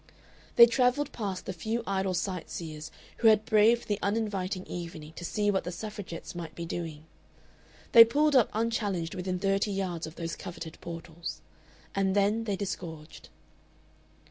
They 0.55 0.65
travelled 0.65 1.11
past 1.11 1.45
the 1.45 1.53
few 1.53 1.83
idle 1.85 2.15
sightseers 2.15 2.89
who 3.17 3.27
had 3.27 3.45
braved 3.45 3.87
the 3.87 3.99
uninviting 4.01 4.65
evening 4.65 5.13
to 5.13 5.23
see 5.23 5.51
what 5.51 5.63
the 5.63 5.71
Suffragettes 5.71 6.33
might 6.33 6.55
be 6.55 6.65
doing; 6.65 7.05
they 7.91 8.03
pulled 8.03 8.35
up 8.35 8.49
unchallenged 8.51 9.13
within 9.13 9.37
thirty 9.37 9.69
yards 9.69 10.07
of 10.07 10.15
those 10.15 10.35
coveted 10.35 10.79
portals. 10.81 11.41
And 11.93 12.15
then 12.15 12.45
they 12.45 12.55
disgorged. 12.55 13.29